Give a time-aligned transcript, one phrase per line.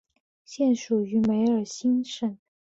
[0.43, 2.35] 现属于梅尔辛省。